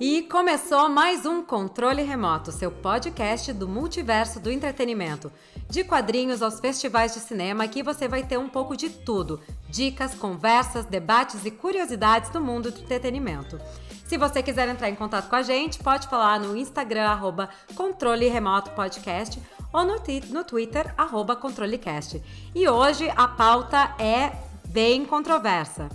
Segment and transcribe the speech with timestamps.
[0.00, 5.30] E começou mais um Controle Remoto, seu podcast do multiverso do entretenimento.
[5.70, 10.12] De quadrinhos aos festivais de cinema, aqui você vai ter um pouco de tudo: dicas,
[10.12, 13.60] conversas, debates e curiosidades do mundo do entretenimento.
[14.04, 18.26] Se você quiser entrar em contato com a gente, pode falar no Instagram, arroba Controle
[18.26, 19.40] Remoto Podcast,
[19.72, 19.94] ou no,
[20.30, 22.20] no Twitter, arroba ControleCast.
[22.52, 24.32] E hoje a pauta é
[24.66, 25.88] bem controversa.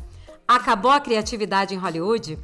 [0.47, 2.39] Acabou a criatividade em Hollywood?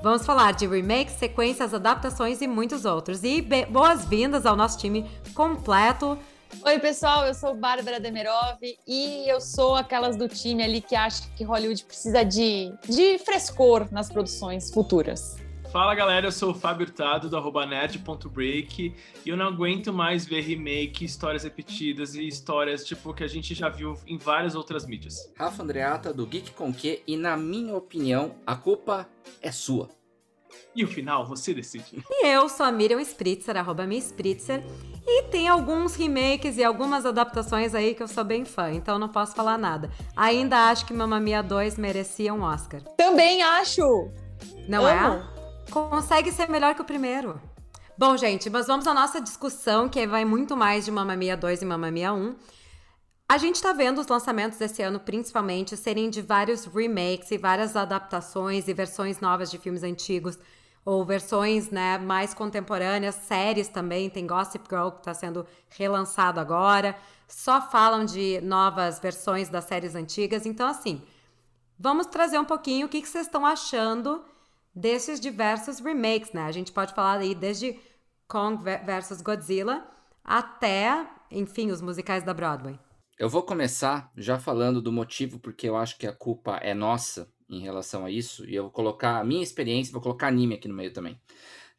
[0.00, 3.24] Vamos falar de remakes, sequências, adaptações e muitos outros.
[3.24, 6.16] E boas-vindas ao nosso time completo.
[6.64, 11.24] Oi, pessoal, eu sou Bárbara Demerov e eu sou aquelas do time ali que acha
[11.36, 15.36] que Hollywood precisa de, de frescor nas produções futuras.
[15.72, 20.24] Fala galera, eu sou o Fábio Hurtado do arroba nerd.break e eu não aguento mais
[20.24, 24.86] ver remake, histórias repetidas e histórias tipo que a gente já viu em várias outras
[24.86, 25.30] mídias.
[25.36, 29.06] Rafa Andreata do Geek Com Que e na minha opinião a culpa
[29.42, 29.90] é sua.
[30.74, 32.02] E o final você decide.
[32.10, 34.64] E eu sou a Miriam Spritzer, arroba Spritzer,
[35.06, 39.08] e tem alguns remakes e algumas adaptações aí que eu sou bem fã, então não
[39.08, 39.90] posso falar nada.
[40.16, 42.80] Ainda acho que Mamma Mia 2 merecia um Oscar.
[42.96, 44.10] Também acho!
[44.66, 45.16] Não Amo.
[45.34, 45.37] é?
[45.70, 47.40] Consegue ser melhor que o primeiro.
[47.96, 51.62] Bom, gente, mas vamos à nossa discussão, que vai muito mais de Mamma Mia 2
[51.62, 52.36] e Mamma Mia 1.
[53.28, 57.76] A gente tá vendo os lançamentos desse ano, principalmente, serem de vários remakes e várias
[57.76, 60.38] adaptações e versões novas de filmes antigos,
[60.84, 64.08] ou versões né, mais contemporâneas, séries também.
[64.08, 66.96] Tem Gossip Girl, que está sendo relançado agora.
[67.26, 70.46] Só falam de novas versões das séries antigas.
[70.46, 71.02] Então, assim,
[71.78, 74.24] vamos trazer um pouquinho o que, que vocês estão achando
[74.74, 76.42] desses diversos remakes, né?
[76.42, 77.78] A gente pode falar aí desde
[78.26, 79.86] Kong versus Godzilla
[80.24, 82.78] até, enfim, os musicais da Broadway.
[83.18, 87.32] Eu vou começar já falando do motivo porque eu acho que a culpa é nossa
[87.48, 90.68] em relação a isso, e eu vou colocar a minha experiência, vou colocar anime aqui
[90.68, 91.18] no meio também.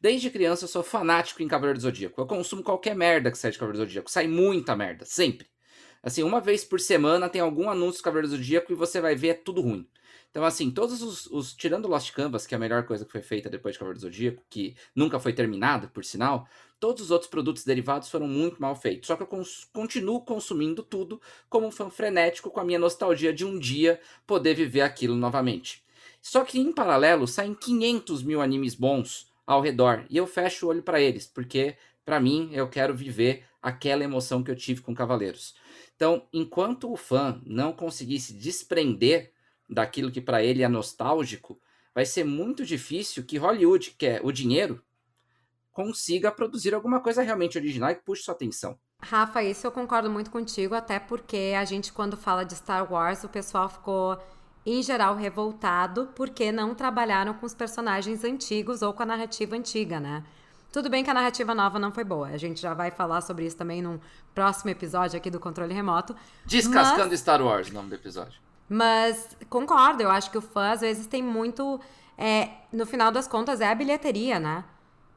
[0.00, 2.20] Desde criança eu sou fanático em Cavaleiro do Zodíaco.
[2.20, 4.10] Eu consumo qualquer merda que sai de Cavaleiro do Zodíaco.
[4.10, 5.46] Sai muita merda, sempre.
[6.02, 9.14] Assim, uma vez por semana tem algum anúncio do Cavaleiro do Zodíaco e você vai
[9.14, 9.86] ver é tudo ruim.
[10.30, 13.20] Então, assim, todos os, os, Tirando Lost Canvas, que é a melhor coisa que foi
[13.20, 16.46] feita depois de Cavaleiro do Zodíaco, que nunca foi terminada, por sinal,
[16.78, 19.08] todos os outros produtos derivados foram muito mal feitos.
[19.08, 23.32] Só que eu cons continuo consumindo tudo como um fã frenético com a minha nostalgia
[23.32, 25.82] de um dia poder viver aquilo novamente.
[26.22, 30.04] Só que, em paralelo, saem 500 mil animes bons ao redor.
[30.08, 34.44] E eu fecho o olho para eles, porque, para mim, eu quero viver aquela emoção
[34.44, 35.54] que eu tive com Cavaleiros.
[35.96, 39.32] Então, enquanto o fã não conseguir se desprender
[39.70, 41.60] daquilo que para ele é nostálgico,
[41.94, 44.82] vai ser muito difícil que Hollywood, que é o dinheiro,
[45.72, 48.78] consiga produzir alguma coisa realmente original e que puxe sua atenção.
[49.02, 53.24] Rafa, isso eu concordo muito contigo, até porque a gente, quando fala de Star Wars,
[53.24, 54.18] o pessoal ficou,
[54.66, 59.98] em geral, revoltado porque não trabalharam com os personagens antigos ou com a narrativa antiga,
[59.98, 60.24] né?
[60.72, 62.28] Tudo bem que a narrativa nova não foi boa.
[62.28, 63.98] A gente já vai falar sobre isso também num
[64.34, 66.14] próximo episódio aqui do Controle Remoto.
[66.44, 67.20] Descascando mas...
[67.20, 68.40] Star Wars, o nome do episódio.
[68.72, 71.80] Mas concordo, eu acho que o fã às vezes tem muito.
[72.16, 74.64] É, no final das contas, é a bilheteria, né?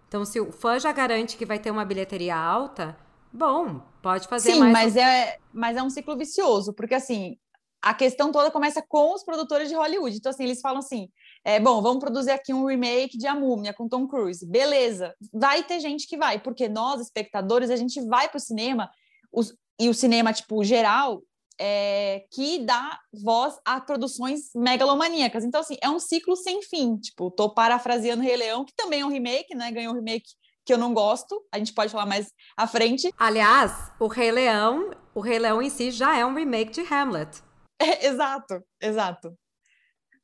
[0.07, 2.97] Então, se o fã já garante que vai ter uma bilheteria alta,
[3.31, 4.73] bom, pode fazer Sim, mais.
[4.73, 4.99] mas, um...
[4.99, 7.37] é, mas é um ciclo vicioso, porque assim,
[7.79, 10.17] a questão toda começa com os produtores de Hollywood.
[10.17, 11.07] Então, assim, eles falam assim:
[11.45, 14.43] é, bom, vamos produzir aqui um remake de A Múmia com Tom Cruise.
[14.47, 18.89] Beleza, vai ter gente que vai, porque nós, espectadores, a gente vai para o cinema,
[19.31, 21.21] os, e o cinema, tipo, geral,
[21.59, 25.43] é, que dá voz a produções megalomaníacas.
[25.43, 26.97] Então, assim, é um ciclo sem fim.
[26.97, 29.71] Tipo, tô parafraseando Rei Leão, que também é um remake, né?
[29.71, 30.31] Ganhou um remake
[30.65, 31.45] que eu não gosto.
[31.51, 33.13] A gente pode falar mais à frente.
[33.17, 37.41] Aliás, o Rei Leão, o Rei Leão em si já é um remake de Hamlet.
[37.79, 39.37] É, exato, exato.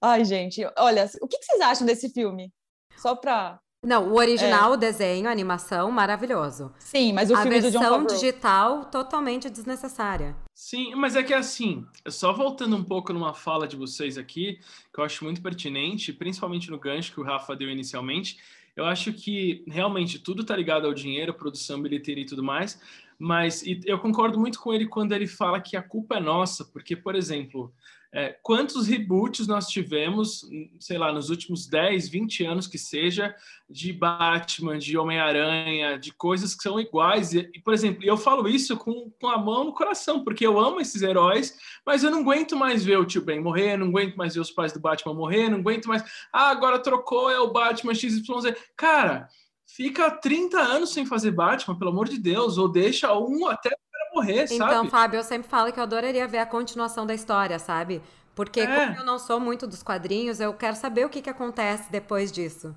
[0.02, 2.54] Ai, gente, olha, o que, que vocês acham desse filme?
[2.98, 4.76] Só pra não, o original, é.
[4.76, 6.74] o desenho, a animação, maravilhoso.
[6.80, 8.08] Sim, mas o a filme do John Favreau.
[8.08, 10.36] digital, totalmente desnecessária.
[10.54, 14.60] Sim, mas é que assim, só voltando um pouco numa fala de vocês aqui,
[14.94, 18.38] que eu acho muito pertinente, principalmente no gancho que o Rafa deu inicialmente,
[18.76, 22.82] eu acho que realmente tudo tá ligado ao dinheiro, produção, bilheteria e tudo mais,
[23.18, 26.98] mas eu concordo muito com ele quando ele fala que a culpa é nossa, porque,
[26.98, 27.74] por exemplo,
[28.12, 30.42] é, quantos reboots nós tivemos,
[30.80, 33.36] sei lá, nos últimos 10, 20 anos que seja,
[33.70, 37.34] de Batman, de Homem-Aranha, de coisas que são iguais.
[37.34, 40.82] E, por exemplo, eu falo isso com, com a mão no coração, porque eu amo
[40.82, 44.34] esses heróis, mas eu não aguento mais ver o tio Ben morrer, não aguento mais
[44.34, 46.04] ver os pais do Batman morrer, não aguento mais.
[46.34, 48.56] Ah, agora trocou, é o Batman XYZ.
[48.76, 49.30] Cara,
[49.68, 53.70] fica 30 anos sem fazer Batman, pelo amor de Deus, ou deixa um até
[54.14, 54.72] morrer, então, sabe?
[54.72, 58.02] Então, Fábio, eu sempre falo que eu adoraria ver a continuação da história, sabe?
[58.36, 58.66] Porque é.
[58.66, 62.32] como eu não sou muito dos quadrinhos, eu quero saber o que, que acontece depois
[62.32, 62.76] disso.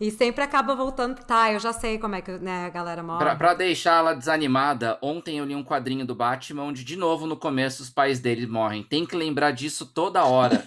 [0.00, 1.22] E sempre acaba voltando.
[1.24, 3.18] Tá, eu já sei como é que né, a galera morre.
[3.18, 7.26] Pra, pra deixar ela desanimada, ontem eu li um quadrinho do Batman onde, de novo,
[7.26, 8.82] no começo, os pais dele morrem.
[8.82, 10.64] Tem que lembrar disso toda hora.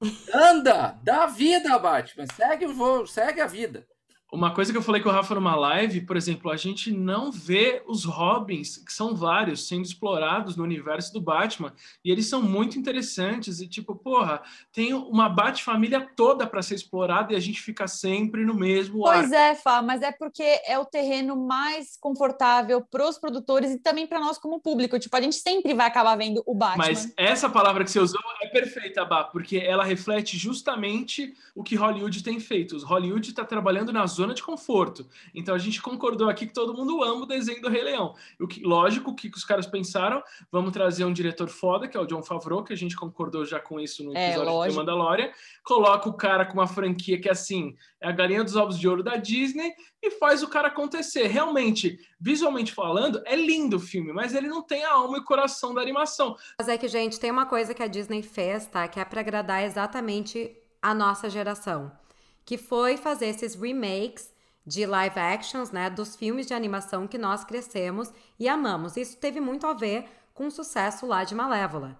[0.34, 0.98] Anda!
[1.02, 2.26] Dá vida, Batman!
[2.34, 3.86] Segue o voo, segue a vida.
[4.34, 7.30] Uma coisa que eu falei com o Rafa numa live, por exemplo, a gente não
[7.30, 11.72] vê os Robins, que são vários, sendo explorados no universo do Batman,
[12.04, 13.60] e eles são muito interessantes.
[13.60, 14.42] E tipo, porra,
[14.72, 19.30] tem uma Bat-família toda para ser explorada e a gente fica sempre no mesmo Pois
[19.30, 24.04] é, Fá, mas é porque é o terreno mais confortável para os produtores e também
[24.04, 24.98] para nós como público.
[24.98, 26.86] Tipo, a gente sempre vai acabar vendo o Batman.
[26.86, 31.76] Mas essa palavra que você usou é perfeita, Bá, porque ela reflete justamente o que
[31.76, 32.76] Hollywood tem feito.
[32.84, 35.06] Hollywood está trabalhando na zona zona de conforto.
[35.34, 38.14] Então a gente concordou aqui que todo mundo ama o desenho do Rei Leão.
[38.40, 40.22] O que, lógico, o que os caras pensaram?
[40.50, 43.60] Vamos trazer um diretor foda, que é o John Favreau, que a gente concordou já
[43.60, 45.30] com isso no é, episódio é, do Mandalorian.
[45.62, 49.02] Coloca o cara com uma franquia que, assim, é a galinha dos ovos de ouro
[49.02, 49.72] da Disney
[50.02, 51.26] e faz o cara acontecer.
[51.26, 55.24] Realmente, visualmente falando, é lindo o filme, mas ele não tem a alma e o
[55.24, 56.34] coração da animação.
[56.58, 58.88] Mas é que, gente, tem uma coisa que a Disney fez, tá?
[58.88, 62.03] Que é para agradar exatamente a nossa geração
[62.44, 64.32] que foi fazer esses remakes
[64.66, 68.96] de live actions, né, dos filmes de animação que nós crescemos e amamos.
[68.96, 71.98] Isso teve muito a ver com o sucesso lá de Malévola.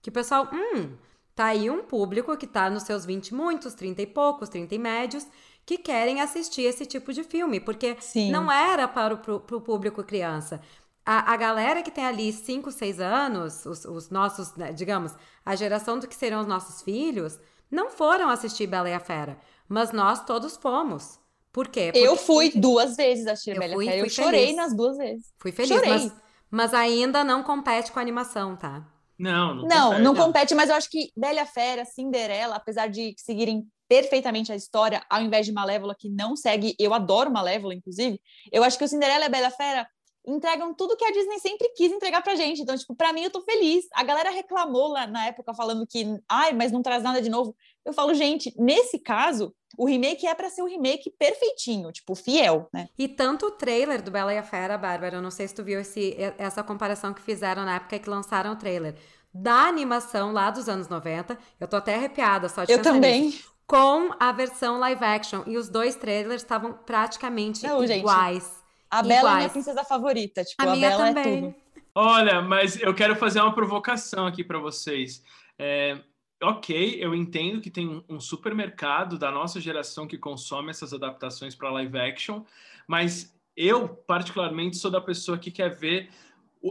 [0.00, 0.96] Que o pessoal, hum,
[1.34, 4.78] tá aí um público que tá nos seus 20 muitos, 30 e poucos, 30 e
[4.78, 5.26] médios,
[5.64, 8.30] que querem assistir esse tipo de filme, porque Sim.
[8.30, 10.60] não era para o pro, pro público criança.
[11.04, 15.14] A, a galera que tem ali 5, 6 anos, os, os nossos, né, digamos,
[15.44, 17.38] a geração do que serão os nossos filhos,
[17.70, 19.38] não foram assistir Bela e a Fera.
[19.68, 21.18] Mas nós todos fomos.
[21.52, 21.90] Por quê?
[21.92, 24.56] Porque eu fui duas vezes assistir Bela fui, Eu chorei feliz.
[24.56, 25.26] nas duas vezes.
[25.38, 25.90] Fui feliz, chorei.
[25.90, 26.12] Mas,
[26.50, 28.86] mas ainda não compete com a animação, tá?
[29.18, 33.14] Não, não, não, compete, não compete, mas eu acho que Bela Fera, Cinderela, apesar de
[33.18, 38.18] seguirem perfeitamente a história, ao invés de Malévola, que não segue, eu adoro Malévola, inclusive,
[38.50, 39.86] eu acho que o Cinderela e a Bela Fera
[40.26, 42.62] entregam tudo que a Disney sempre quis entregar pra gente.
[42.62, 43.86] Então, tipo, pra mim eu tô feliz.
[43.92, 47.54] A galera reclamou lá na época falando que, ai, mas não traz nada de novo.
[47.84, 52.68] Eu falo, gente, nesse caso, o remake é para ser um remake perfeitinho, tipo, fiel,
[52.72, 52.88] né?
[52.98, 55.64] E tanto o trailer do Bela e a Fera, Bárbara, eu não sei se tu
[55.64, 58.94] viu esse, essa comparação que fizeram na época que lançaram o trailer
[59.34, 61.36] da animação lá dos anos 90.
[61.58, 63.26] Eu tô até arrepiada só de Eu também.
[63.26, 65.42] Nisso, com a versão live action.
[65.46, 68.44] E os dois trailers estavam praticamente não, iguais.
[68.44, 70.44] Gente a Bela é minha princesa favorita.
[70.44, 71.38] Tipo, a, a Bela é também.
[71.38, 71.54] é tudo.
[71.94, 75.22] Olha, mas eu quero fazer uma provocação aqui para vocês.
[75.58, 75.98] É,
[76.42, 81.70] ok, eu entendo que tem um supermercado da nossa geração que consome essas adaptações para
[81.70, 82.44] live action,
[82.86, 86.10] mas eu, particularmente, sou da pessoa que quer ver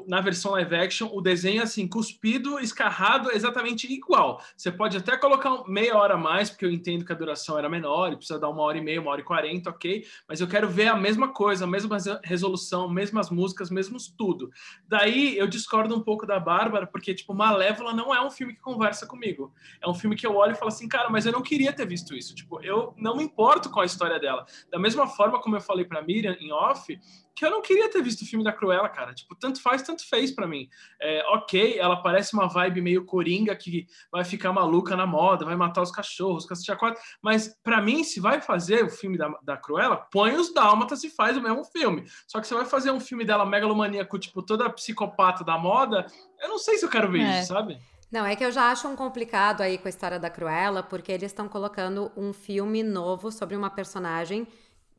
[0.08, 4.42] na versão live action, o desenho assim, cuspido, escarrado, exatamente igual.
[4.56, 7.70] Você pode até colocar meia hora a mais, porque eu entendo que a duração era
[7.70, 10.06] menor, e precisa dar uma hora e meia, uma hora e quarenta, ok?
[10.28, 14.50] Mas eu quero ver a mesma coisa, a mesma resolução, mesmas músicas, mesmos tudo.
[14.88, 18.62] Daí eu discordo um pouco da Bárbara, porque, tipo, Malévola não é um filme que
[18.62, 19.54] conversa comigo.
[19.82, 21.86] É um filme que eu olho e falo assim, cara, mas eu não queria ter
[21.86, 22.34] visto isso.
[22.34, 24.46] Tipo, eu não me importo com a história dela.
[24.70, 26.98] Da mesma forma como eu falei para Miriam em off,
[27.42, 29.16] que eu não queria ter visto o filme da Cruella, cara.
[29.16, 30.70] Tipo, tanto faz, tanto fez para mim.
[31.02, 35.56] É, ok, ela parece uma vibe meio coringa que vai ficar maluca na moda, vai
[35.56, 37.02] matar os cachorros, cacete quatro.
[37.20, 41.10] Mas para mim, se vai fazer o filme da, da Cruella, põe os dálmatas e
[41.10, 42.06] faz o mesmo filme.
[42.28, 46.06] Só que você vai fazer um filme dela megalomaníaco, tipo, toda psicopata da moda,
[46.40, 47.40] eu não sei se eu quero ver é.
[47.40, 47.80] isso, sabe?
[48.12, 51.12] Não, é que eu já acho um complicado aí com a história da Cruella, porque
[51.12, 54.48] eles estão colocando um filme novo sobre uma personagem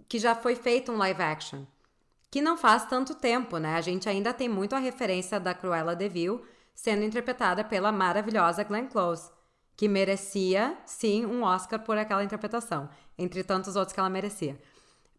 [0.08, 1.62] que já foi feito um live action
[2.32, 3.74] que não faz tanto tempo, né?
[3.74, 6.42] A gente ainda tem muito a referência da Cruella de Vil
[6.74, 9.30] sendo interpretada pela maravilhosa Glenn Close,
[9.76, 14.58] que merecia, sim, um Oscar por aquela interpretação, entre tantos outros que ela merecia.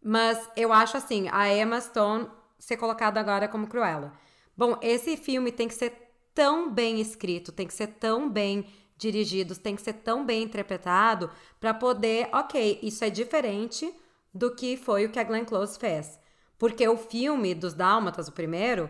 [0.02, 2.28] Mas eu acho assim, a Emma Stone
[2.58, 4.12] ser colocada agora como Cruella.
[4.56, 5.92] Bom, esse filme tem que ser
[6.34, 8.66] tão bem escrito, tem que ser tão bem
[8.96, 11.30] dirigido, tem que ser tão bem interpretado
[11.60, 13.94] para poder, ok, isso é diferente
[14.34, 16.23] do que foi o que a Glenn Close fez.
[16.58, 18.88] Porque o filme dos Dálmatas, o primeiro,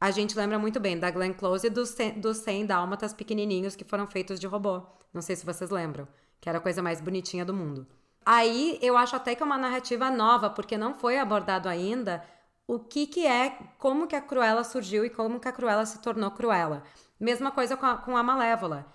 [0.00, 3.76] a gente lembra muito bem da Glenn Close e dos 100, dos 100 Dálmatas pequenininhos
[3.76, 4.82] que foram feitos de robô.
[5.12, 6.08] Não sei se vocês lembram,
[6.40, 7.86] que era a coisa mais bonitinha do mundo.
[8.26, 12.24] Aí eu acho até que é uma narrativa nova, porque não foi abordado ainda
[12.66, 15.98] o que que é, como que a Cruella surgiu e como que a Cruella se
[16.00, 16.82] tornou Cruella.
[17.20, 18.86] Mesma coisa com a, com a Malévola.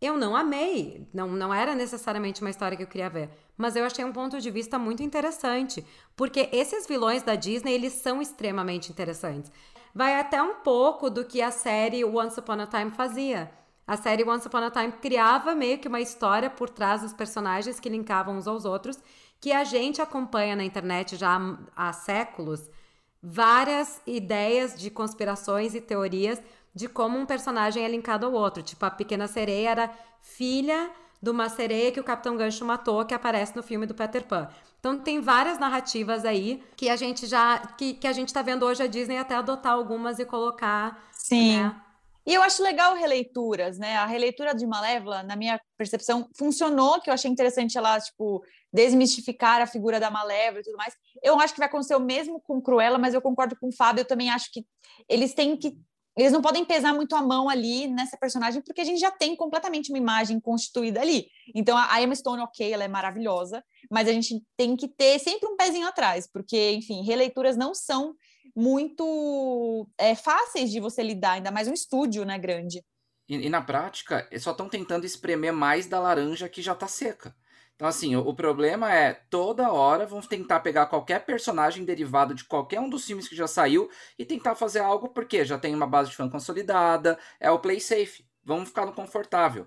[0.00, 3.84] Eu não amei, não, não era necessariamente uma história que eu queria ver, mas eu
[3.84, 5.84] achei um ponto de vista muito interessante,
[6.14, 9.50] porque esses vilões da Disney, eles são extremamente interessantes.
[9.94, 13.50] Vai até um pouco do que a série Once Upon a Time fazia.
[13.86, 17.80] A série Once Upon a Time criava meio que uma história por trás dos personagens
[17.80, 18.98] que linkavam uns aos outros,
[19.40, 22.68] que a gente acompanha na internet já há, há séculos
[23.22, 26.40] várias ideias de conspirações e teorias
[26.76, 28.62] de como um personagem é linkado ao outro.
[28.62, 29.90] Tipo, a Pequena Sereia era
[30.20, 30.90] filha
[31.22, 34.46] de uma sereia que o Capitão Gancho matou, que aparece no filme do Peter Pan.
[34.78, 38.66] Então tem várias narrativas aí que a gente já que, que a gente tá vendo
[38.66, 41.02] hoje a Disney até adotar algumas e colocar.
[41.12, 41.62] Sim.
[41.62, 41.80] Né?
[42.26, 43.96] E eu acho legal releituras, né?
[43.96, 49.62] A releitura de Malévola, na minha percepção, funcionou, que eu achei interessante ela, tipo, desmistificar
[49.62, 50.92] a figura da Malévola e tudo mais.
[51.22, 54.02] Eu acho que vai acontecer o mesmo com Cruella, mas eu concordo com o Fábio,
[54.02, 54.66] eu também acho que
[55.08, 55.78] eles têm que
[56.16, 59.36] eles não podem pesar muito a mão ali nessa personagem, porque a gente já tem
[59.36, 61.28] completamente uma imagem constituída ali.
[61.54, 65.46] Então, a Emma Stone, ok, ela é maravilhosa, mas a gente tem que ter sempre
[65.46, 68.14] um pezinho atrás, porque, enfim, releituras não são
[68.54, 72.82] muito é, fáceis de você lidar, ainda mais um estúdio, né, grande.
[73.28, 77.34] E, e na prática, só estão tentando espremer mais da laranja que já está seca.
[77.76, 82.44] Então, assim, o, o, problema é toda hora vão tentar pegar qualquer personagem derivado de
[82.44, 85.86] qualquer um dos filmes que já saiu e tentar fazer algo porque já tem uma
[85.86, 88.26] base de fã consolidada, é o play safe.
[88.42, 89.66] Vamos ficar no confortável.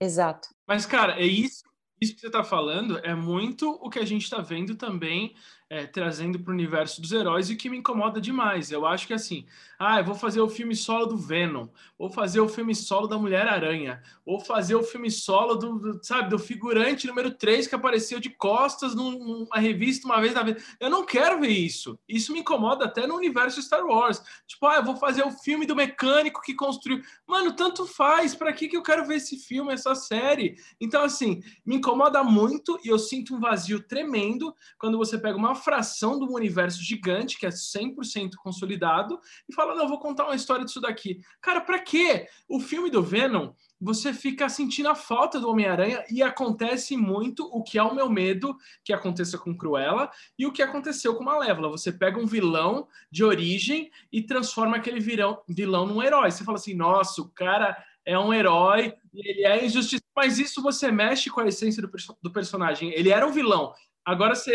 [0.00, 0.48] Exato.
[0.66, 1.62] Mas, cara, é isso,
[2.00, 5.36] isso que você está falando é muito o que a gente está vendo também
[5.70, 8.72] é, trazendo para o universo dos heróis e que me incomoda demais.
[8.72, 9.46] Eu acho que assim,
[9.78, 13.16] ah, eu vou fazer o filme solo do Venom, ou fazer o filme solo da
[13.16, 18.18] Mulher-Aranha, ou fazer o filme solo do, do, sabe, do figurante número 3 que apareceu
[18.18, 20.60] de costas numa revista uma vez na vida.
[20.80, 21.96] Eu não quero ver isso.
[22.08, 24.20] Isso me incomoda até no universo Star Wars.
[24.48, 27.00] Tipo, ah, eu vou fazer o filme do mecânico que construiu.
[27.24, 28.34] Mano, tanto faz.
[28.34, 30.56] Para que, que eu quero ver esse filme, essa série?
[30.80, 35.59] Então, assim, me incomoda muito e eu sinto um vazio tremendo quando você pega uma
[35.60, 40.64] fração do universo gigante, que é 100% consolidado, e fala: não, vou contar uma história
[40.64, 41.20] disso daqui.
[41.40, 42.26] Cara, para quê?
[42.48, 47.62] O filme do Venom, você fica sentindo a falta do Homem-Aranha e acontece muito o
[47.62, 51.68] que é o meu medo que aconteça com Cruella e o que aconteceu com Malévola.
[51.68, 56.30] Você pega um vilão de origem e transforma aquele virão, vilão num herói.
[56.30, 60.04] Você fala assim: nossa, o cara é um herói ele é injustiçado.
[60.14, 61.90] Mas isso você mexe com a essência do,
[62.22, 62.92] do personagem.
[62.94, 63.72] Ele era um vilão.
[64.04, 64.52] Agora você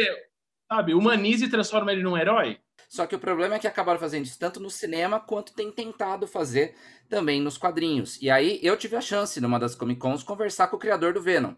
[0.76, 2.58] sabe, humaniza e transforma ele num herói.
[2.90, 6.28] Só que o problema é que acabaram fazendo isso tanto no cinema quanto tem tentado
[6.28, 6.76] fazer
[7.10, 8.22] também nos quadrinhos.
[8.22, 11.22] E aí eu tive a chance, numa das Comic Cons, conversar com o criador do
[11.22, 11.54] Venom.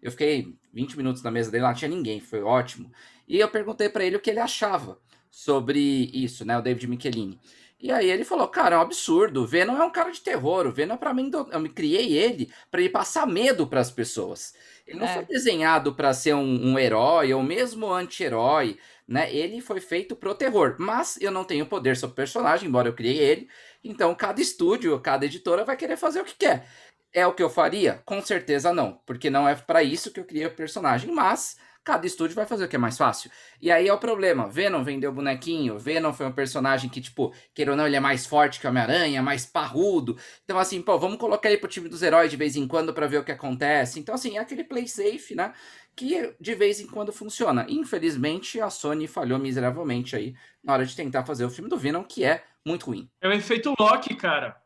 [0.00, 2.90] Eu fiquei 20 minutos na mesa dele, lá não tinha ninguém, foi ótimo.
[3.28, 4.98] E eu perguntei para ele o que ele achava
[5.30, 7.38] sobre isso, né, o David Michelini.
[7.80, 9.42] E aí ele falou, cara, é um absurdo.
[9.42, 10.66] O Venom é um cara de terror.
[10.66, 14.54] O Venom, para mim, eu me criei ele para ele passar medo para as pessoas.
[14.86, 15.14] Ele não é.
[15.14, 18.76] foi desenhado para ser um, um, herói ou mesmo anti-herói,
[19.08, 19.34] né?
[19.34, 20.76] Ele foi feito pro terror.
[20.78, 23.48] Mas eu não tenho poder sobre o personagem, embora eu criei ele.
[23.82, 26.66] Então cada estúdio, cada editora vai querer fazer o que quer.
[27.12, 28.02] É o que eu faria?
[28.04, 31.10] Com certeza não, porque não é para isso que eu criei o personagem.
[31.10, 33.30] Mas cada estúdio vai fazer o que é mais fácil.
[33.60, 34.48] E aí é o problema.
[34.48, 38.26] Venom vendeu bonequinho, Venom foi um personagem que, tipo, queira ou não, ele é mais
[38.26, 40.16] forte que o Homem-Aranha, mais parrudo.
[40.44, 43.06] Então, assim, pô, vamos colocar ele pro time dos heróis de vez em quando para
[43.06, 43.98] ver o que acontece.
[43.98, 45.52] Então, assim, é aquele play safe, né?
[45.96, 47.66] Que de vez em quando funciona.
[47.68, 52.04] Infelizmente, a Sony falhou miseravelmente aí na hora de tentar fazer o filme do Venom,
[52.04, 53.10] que é muito ruim.
[53.20, 54.56] É o efeito Loki, cara.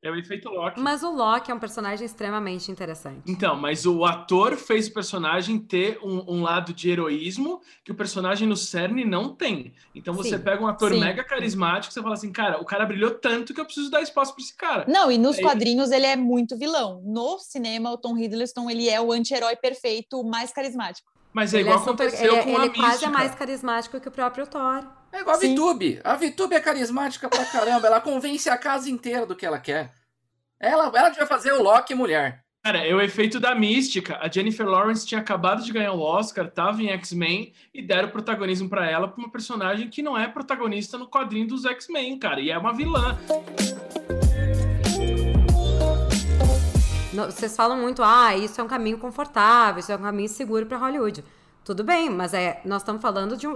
[0.00, 0.80] É o efeito Loki.
[0.80, 3.22] Mas o Loki é um personagem extremamente interessante.
[3.26, 7.94] Então, mas o ator fez o personagem ter um, um lado de heroísmo que o
[7.94, 9.72] personagem no CERN não tem.
[9.92, 11.00] Então você sim, pega um ator sim.
[11.00, 14.34] mega carismático, você fala assim, cara, o cara brilhou tanto que eu preciso dar espaço
[14.34, 14.84] para esse cara.
[14.86, 15.42] Não, e nos Aí...
[15.42, 17.02] quadrinhos ele é muito vilão.
[17.04, 21.10] No cinema, o Tom Hiddleston, ele é o anti-herói perfeito, mais carismático.
[21.32, 23.34] Mas é ele igual é super, aconteceu ele, com ele a Ele quase é mais
[23.34, 24.97] carismático que o próprio Thor.
[25.12, 26.00] É igual a VTube.
[26.04, 27.86] A VTube é carismática pra caramba.
[27.86, 29.92] Ela convence a casa inteira do que ela quer.
[30.60, 32.44] Ela, ela vai fazer o Loki mulher.
[32.62, 34.18] Cara, é o efeito da mística.
[34.20, 38.68] A Jennifer Lawrence tinha acabado de ganhar o Oscar, tava em X-Men e deram protagonismo
[38.68, 42.50] para ela pra uma personagem que não é protagonista no quadrinho dos X-Men, cara, e
[42.50, 43.16] é uma vilã.
[47.26, 50.76] Vocês falam muito, ah, isso é um caminho confortável, isso é um caminho seguro para
[50.76, 51.24] Hollywood.
[51.64, 53.46] Tudo bem, mas é, nós estamos falando de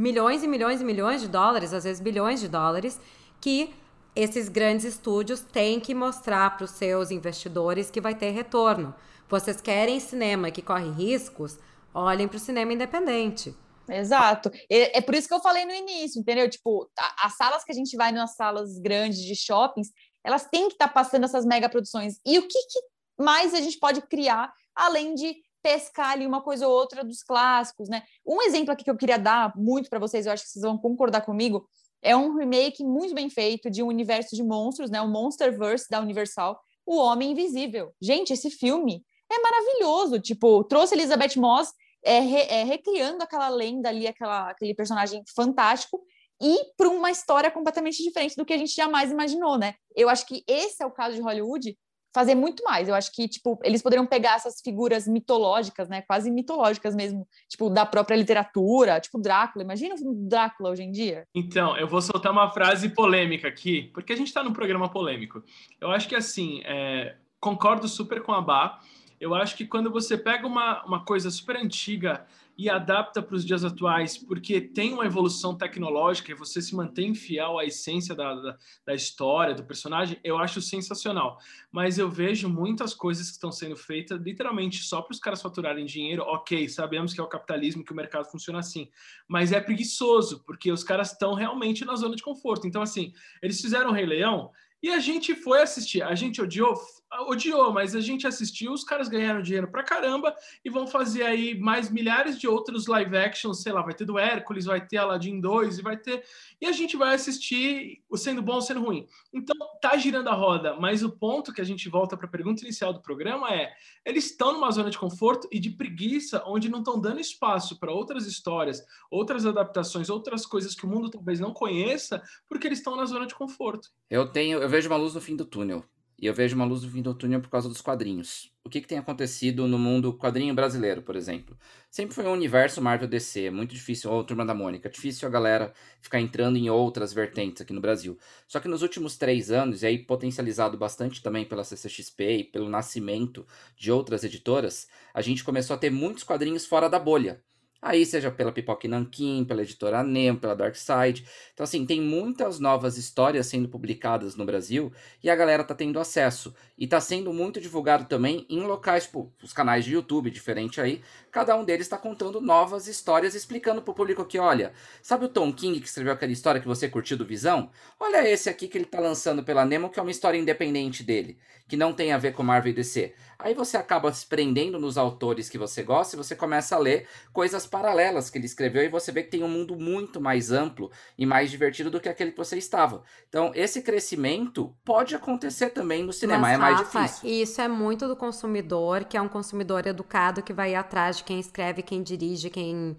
[0.00, 2.98] milhões e milhões e milhões de dólares, às vezes bilhões de dólares,
[3.38, 3.74] que
[4.16, 8.94] esses grandes estúdios têm que mostrar para os seus investidores que vai ter retorno.
[9.28, 11.58] Vocês querem cinema que corre riscos?
[11.92, 13.54] Olhem para o cinema independente.
[13.88, 14.50] Exato.
[14.70, 16.48] É, por isso que eu falei no início, entendeu?
[16.48, 16.90] Tipo,
[17.22, 19.90] as salas que a gente vai nas salas grandes de shoppings,
[20.24, 22.18] elas têm que estar tá passando essas mega produções.
[22.24, 22.80] E o que, que
[23.22, 27.88] mais a gente pode criar além de pescar ali uma coisa ou outra dos clássicos,
[27.88, 28.02] né?
[28.26, 30.78] Um exemplo aqui que eu queria dar muito para vocês, eu acho que vocês vão
[30.78, 31.66] concordar comigo,
[32.02, 35.00] é um remake muito bem feito de um universo de monstros, né?
[35.00, 37.92] O Monsterverse da Universal, O Homem Invisível.
[38.00, 40.18] Gente, esse filme é maravilhoso.
[40.18, 46.00] Tipo, trouxe Elizabeth Moss é, re, é recriando aquela lenda ali, aquela, aquele personagem fantástico,
[46.42, 49.74] e para uma história completamente diferente do que a gente jamais imaginou, né?
[49.94, 51.76] Eu acho que esse é o caso de Hollywood
[52.12, 52.88] fazer muito mais.
[52.88, 56.02] Eu acho que, tipo, eles poderiam pegar essas figuras mitológicas, né?
[56.02, 59.64] Quase mitológicas mesmo, tipo, da própria literatura, tipo Drácula.
[59.64, 61.24] Imagina o Drácula hoje em dia.
[61.34, 65.42] Então, eu vou soltar uma frase polêmica aqui, porque a gente está num programa polêmico.
[65.80, 67.16] Eu acho que, assim, é...
[67.40, 68.80] concordo super com a Bá.
[69.20, 72.26] Eu acho que quando você pega uma, uma coisa super antiga
[72.60, 77.14] e adapta para os dias atuais, porque tem uma evolução tecnológica e você se mantém
[77.14, 81.38] fiel à essência da, da, da história, do personagem, eu acho sensacional.
[81.72, 85.86] Mas eu vejo muitas coisas que estão sendo feitas literalmente só para os caras faturarem
[85.86, 86.22] dinheiro.
[86.24, 88.90] Ok, sabemos que é o capitalismo, que o mercado funciona assim,
[89.26, 92.66] mas é preguiçoso, porque os caras estão realmente na zona de conforto.
[92.66, 94.50] Então, assim, eles fizeram o Rei Leão
[94.82, 96.02] e a gente foi assistir.
[96.02, 96.78] A gente odiou?
[97.26, 101.58] Odiou, mas a gente assistiu, os caras ganharam dinheiro pra caramba e vão fazer aí
[101.58, 105.40] mais milhares de outros live actions, sei lá, vai ter do Hércules, vai ter Aladdin
[105.40, 106.22] 2 e vai ter
[106.60, 109.06] e a gente vai assistir o sendo bom ou sendo ruim.
[109.32, 112.62] Então tá girando a roda, mas o ponto que a gente volta para a pergunta
[112.62, 113.72] inicial do programa é:
[114.04, 117.92] eles estão numa zona de conforto e de preguiça onde não estão dando espaço para
[117.92, 122.96] outras histórias, outras adaptações, outras coisas que o mundo talvez não conheça, porque eles estão
[122.96, 123.88] na zona de conforto.
[124.08, 125.84] Eu tenho, eu vejo uma luz no fim do túnel.
[126.20, 128.52] E eu vejo uma luz do fim do túnel por causa dos quadrinhos.
[128.62, 131.56] O que, que tem acontecido no mundo quadrinho brasileiro, por exemplo?
[131.90, 135.72] Sempre foi um universo Marvel DC, muito difícil, ou Turma da Mônica, difícil a galera
[136.02, 138.18] ficar entrando em outras vertentes aqui no Brasil.
[138.46, 142.68] Só que nos últimos três anos, e aí potencializado bastante também pela CCXP e pelo
[142.68, 147.42] nascimento de outras editoras, a gente começou a ter muitos quadrinhos fora da bolha.
[147.82, 151.24] Aí, seja pela Pipoca Nankin, pela editora Nemo, pela Dark Side.
[151.54, 155.98] Então, assim, tem muitas novas histórias sendo publicadas no Brasil e a galera tá tendo
[155.98, 156.54] acesso.
[156.76, 161.02] E tá sendo muito divulgado também em locais, tipo, os canais de YouTube, diferente aí.
[161.30, 165.50] Cada um deles está contando novas histórias, explicando pro público que, olha, sabe o Tom
[165.52, 167.70] King que escreveu aquela história que você curtiu do Visão?
[167.98, 171.38] Olha esse aqui que ele tá lançando pela Nemo, que é uma história independente dele,
[171.66, 173.14] que não tem a ver com Marvel e DC.
[173.42, 177.08] Aí você acaba se prendendo nos autores que você gosta e você começa a ler
[177.32, 180.90] coisas paralelas que ele escreveu e você vê que tem um mundo muito mais amplo
[181.16, 183.02] e mais divertido do que aquele que você estava.
[183.28, 187.28] Então, esse crescimento pode acontecer também no cinema, Mas, é mais Rafa, difícil.
[187.28, 191.40] Isso é muito do consumidor, que é um consumidor educado que vai atrás de quem
[191.40, 192.96] escreve, quem dirige, quem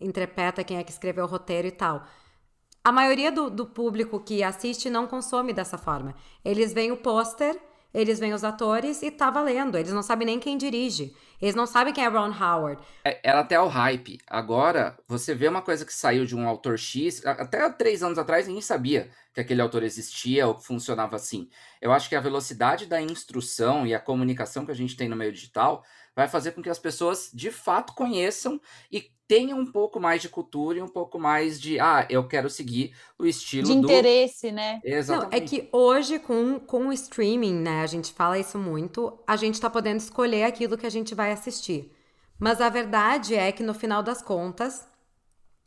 [0.00, 2.04] interpreta, quem é que escreveu o roteiro e tal.
[2.84, 6.14] A maioria do, do público que assiste não consome dessa forma.
[6.44, 7.56] Eles veem o pôster
[7.94, 9.76] eles veem os atores e tá valendo.
[9.76, 11.14] Eles não sabem nem quem dirige.
[11.40, 12.80] Eles não sabem quem é Ron Howard.
[13.04, 14.18] É, era até o hype.
[14.26, 17.24] Agora, você vê uma coisa que saiu de um autor X.
[17.26, 21.48] Até três anos atrás, ninguém sabia que aquele autor existia ou que funcionava assim.
[21.80, 25.16] Eu acho que a velocidade da instrução e a comunicação que a gente tem no
[25.16, 29.98] meio digital vai fazer com que as pessoas de fato conheçam e tenham um pouco
[29.98, 33.72] mais de cultura e um pouco mais de, ah, eu quero seguir o estilo de
[33.72, 33.78] do...
[33.78, 34.80] interesse, né?
[34.84, 35.30] Exatamente.
[35.30, 39.36] Não, é que hoje, com, com o streaming, né, a gente fala isso muito, a
[39.36, 41.90] gente tá podendo escolher aquilo que a gente vai assistir.
[42.38, 44.86] Mas a verdade é que no final das contas,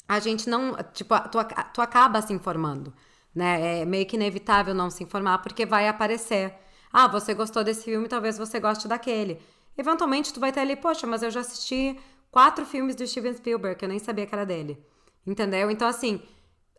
[0.07, 1.39] a gente não, tipo, tu,
[1.73, 2.93] tu acaba se informando,
[3.33, 3.79] né?
[3.81, 6.53] É meio que inevitável não se informar, porque vai aparecer.
[6.93, 9.41] Ah, você gostou desse filme, talvez você goste daquele.
[9.77, 11.97] Eventualmente tu vai ter ali, poxa, mas eu já assisti
[12.31, 14.77] quatro filmes do Steven Spielberg, que eu nem sabia que era dele.
[15.25, 15.71] Entendeu?
[15.71, 16.21] Então, assim,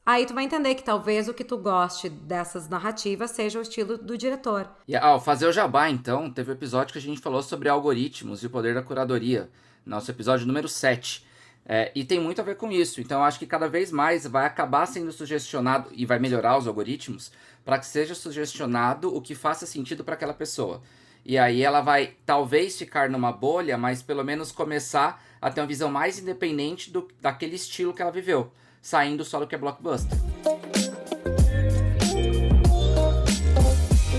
[0.05, 3.99] aí tu vai entender que talvez o que tu goste dessas narrativas seja o estilo
[3.99, 4.69] do diretor.
[4.87, 8.43] E ao fazer o jabá, então, teve um episódio que a gente falou sobre algoritmos
[8.43, 9.51] e o poder da curadoria.
[9.85, 11.27] Nosso episódio número 7.
[11.69, 13.01] É, e tem muito a ver com isso.
[13.01, 17.33] Então, acho que cada vez mais vai acabar sendo sugestionado e vai melhorar os algoritmos
[17.65, 20.81] para que seja sugestionado o que faça sentido para aquela pessoa.
[21.29, 25.67] E aí ela vai talvez ficar numa bolha, mas pelo menos começar a ter uma
[25.67, 30.17] visão mais independente do, daquele estilo que ela viveu, saindo só do que é blockbuster.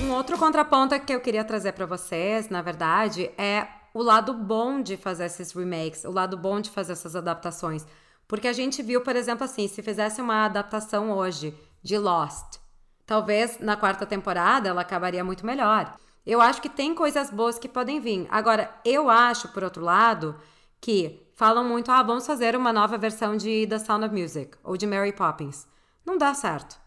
[0.04, 4.82] Um outro contraponto que eu queria trazer para vocês, na verdade, é o lado bom
[4.82, 7.88] de fazer esses remakes, o lado bom de fazer essas adaptações.
[8.28, 12.58] Porque a gente viu, por exemplo, assim, se fizesse uma adaptação hoje de Lost,
[13.06, 15.98] talvez na quarta temporada ela acabaria muito melhor.
[16.28, 18.28] Eu acho que tem coisas boas que podem vir.
[18.30, 20.36] Agora, eu acho, por outro lado,
[20.82, 24.76] que falam muito, ah, vamos fazer uma nova versão de The Sound of Music ou
[24.76, 25.66] de Mary Poppins.
[26.06, 26.78] Não dá certo.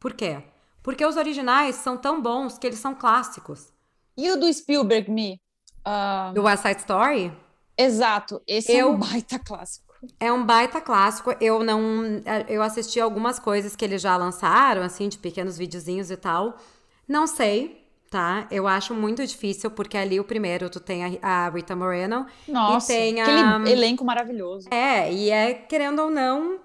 [0.00, 0.42] Por quê?
[0.82, 3.70] Porque os originais são tão bons que eles são clássicos.
[4.16, 5.38] E o do Spielberg, Me?
[5.86, 6.32] Uh...
[6.32, 7.32] Do West Side Story?
[7.76, 8.40] Exato.
[8.46, 8.88] Esse eu...
[8.88, 9.94] é um baita clássico.
[10.18, 11.34] É um baita clássico.
[11.38, 12.22] Eu não.
[12.48, 16.56] Eu assisti algumas coisas que eles já lançaram, assim, de pequenos videozinhos e tal.
[17.06, 18.46] Não sei tá?
[18.50, 22.26] Eu acho muito difícil, porque ali o primeiro tu tem a, a Rita Moreno.
[22.46, 23.56] Nossa, e tem a...
[23.56, 24.68] aquele elenco maravilhoso.
[24.70, 26.58] É, e é, querendo ou não,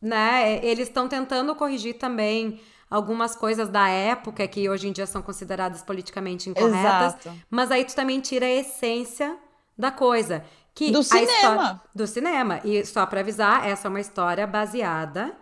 [0.00, 0.64] né?
[0.64, 5.82] Eles estão tentando corrigir também algumas coisas da época que hoje em dia são consideradas
[5.82, 7.14] politicamente incorretas.
[7.14, 7.32] Exato.
[7.48, 9.36] Mas aí tu também tira a essência
[9.78, 10.44] da coisa.
[10.74, 11.30] Que Do cinema.
[11.32, 12.60] história- do cinema.
[12.64, 15.32] E só pra avisar, essa é uma história baseada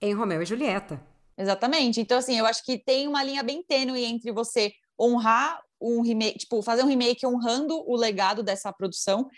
[0.00, 1.00] em Romeu e Julieta.
[1.38, 2.00] Exatamente.
[2.00, 6.38] Então, assim, eu acho que tem uma linha bem tênue entre você honrar um remake,
[6.38, 9.28] tipo, fazer um remake honrando o legado dessa produção,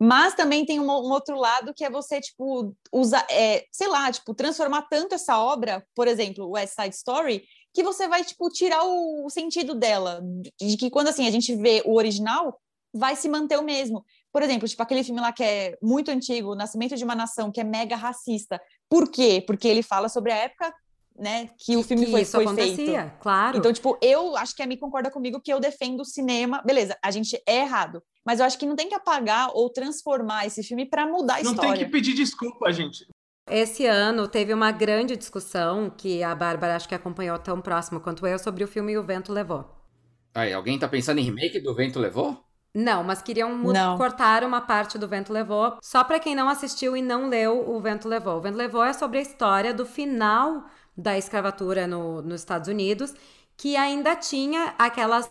[0.00, 4.10] mas também tem um, um outro lado que é você, tipo, usar, é, sei lá,
[4.10, 8.82] tipo, transformar tanto essa obra, por exemplo, West Side Story, que você vai, tipo, tirar
[8.82, 10.22] o, o sentido dela,
[10.58, 12.58] de, que quando, assim, a gente vê o original,
[12.92, 14.04] vai se manter o mesmo.
[14.32, 17.60] Por exemplo, tipo, aquele filme lá que é muito antigo, Nascimento de uma Nação, que
[17.60, 18.60] é mega racista.
[18.88, 19.42] Por quê?
[19.46, 20.72] Porque ele fala sobre a época,
[21.18, 23.18] né, que o filme que foi, isso foi acontecia, feito.
[23.20, 23.56] claro.
[23.58, 26.60] Então, tipo, eu acho que a Mi concorda comigo que eu defendo o cinema.
[26.64, 28.02] Beleza, a gente é errado.
[28.26, 31.42] Mas eu acho que não tem que apagar ou transformar esse filme para mudar a
[31.42, 31.74] Não história.
[31.76, 33.06] tem que pedir desculpa, gente.
[33.48, 38.26] Esse ano teve uma grande discussão que a Bárbara acho que acompanhou tão próximo quanto
[38.26, 39.66] eu sobre o filme O Vento Levou.
[40.34, 42.42] Aí, alguém tá pensando em remake do Vento Levou?
[42.74, 43.96] Não, mas queriam Não.
[43.96, 45.76] cortar uma parte do Vento Levou.
[45.80, 48.38] Só pra quem não assistiu e não leu O Vento Levou.
[48.38, 50.64] O Vento Levou é sobre a história do final
[50.96, 53.14] da escravatura no- nos Estados Unidos,
[53.56, 55.30] que ainda tinha aquelas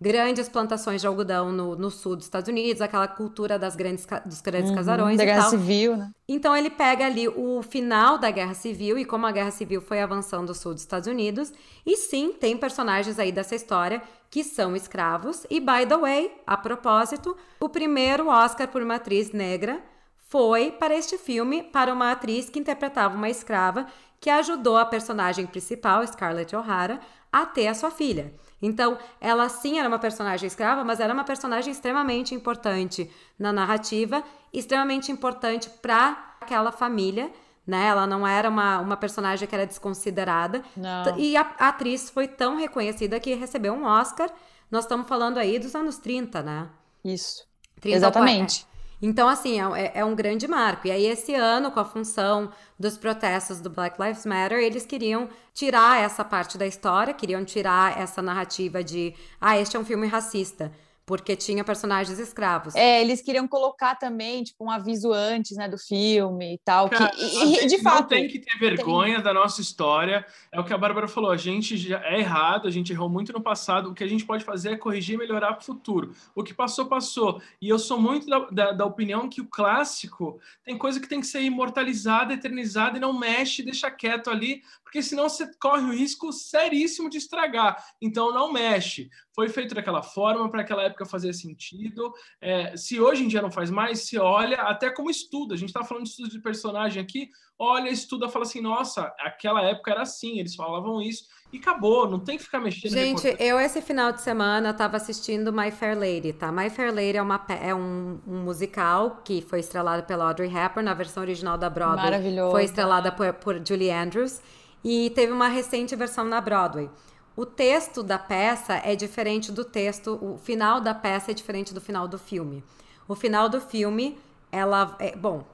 [0.00, 4.40] grandes plantações de algodão no, no sul dos Estados Unidos, aquela cultura das grandes, dos
[4.40, 5.54] grandes Uhum, casarões da e Guerra tal.
[5.54, 6.12] Civil, né?
[6.28, 10.00] Então ele pega ali o final da Guerra Civil e como a Guerra Civil foi
[10.00, 11.52] avançando ao sul dos Estados Unidos.
[11.84, 15.44] E sim, tem personagens aí dessa história que são escravos.
[15.50, 19.82] E by the way, a propósito, o primeiro Oscar por uma atriz negra
[20.28, 23.86] foi para este filme, para uma atriz que interpretava uma escrava
[24.22, 27.00] que ajudou a personagem principal, Scarlett O'Hara,
[27.32, 28.32] a ter a sua filha.
[28.62, 34.22] Então, ela sim era uma personagem escrava, mas era uma personagem extremamente importante na narrativa,
[34.52, 37.32] extremamente importante para aquela família,
[37.66, 37.88] né?
[37.88, 40.62] Ela não era uma, uma personagem que era desconsiderada.
[40.76, 41.18] Não.
[41.18, 44.30] E a, a atriz foi tão reconhecida que recebeu um Oscar.
[44.70, 46.68] Nós estamos falando aí dos anos 30, né?
[47.04, 47.44] Isso.
[47.80, 48.66] 30 Exatamente.
[49.02, 50.86] Então, assim, é, é um grande marco.
[50.86, 55.28] E aí, esse ano, com a função dos protestos do Black Lives Matter, eles queriam
[55.52, 60.06] tirar essa parte da história, queriam tirar essa narrativa de, ah, este é um filme
[60.06, 60.72] racista,
[61.04, 62.74] porque tinha personagens escravos.
[62.74, 66.88] É, eles queriam colocar também, tipo, um aviso antes, né, do filme e tal.
[66.88, 69.60] Cara, que, a e, e, de gente não fato, tem que ter vergonha da nossa
[69.60, 70.24] história.
[70.52, 71.30] É o que a Bárbara falou.
[71.30, 73.90] A gente já é errado, a gente errou muito no passado.
[73.90, 76.14] O que a gente pode fazer é corrigir e melhorar para o futuro.
[76.34, 77.42] O que passou, passou.
[77.60, 81.20] E eu sou muito da, da, da opinião que o clássico tem coisa que tem
[81.20, 85.92] que ser imortalizada, eternizada e não mexe, deixa quieto ali, porque senão você corre o
[85.92, 87.82] risco seríssimo de estragar.
[88.00, 89.10] Então não mexe.
[89.34, 92.12] Foi feito daquela forma, para aquela época fazer sentido.
[92.40, 95.54] É, se hoje em dia não faz mais, se olha até como estudo.
[95.54, 97.28] A gente está falando de estudo de personagem aqui,
[97.58, 102.18] olha, estuda, fala assim, nossa, aquela época era assim, eles falavam isso, e acabou, não
[102.18, 102.92] tem que ficar mexendo.
[102.92, 106.50] Gente, eu esse final de semana tava assistindo My Fair Lady, tá?
[106.50, 110.84] My Fair Lady é, uma, é um, um musical que foi estrelado pela Audrey Hepburn,
[110.84, 112.04] na versão original da Broadway.
[112.04, 112.52] Maravilhoso.
[112.52, 114.40] Foi estrelada por, por Julie Andrews
[114.82, 116.90] e teve uma recente versão na Broadway.
[117.36, 121.80] O texto da peça é diferente do texto, o final da peça é diferente do
[121.80, 122.62] final do filme.
[123.08, 124.18] O final do filme,
[124.50, 124.96] ela.
[124.98, 125.44] É, bom,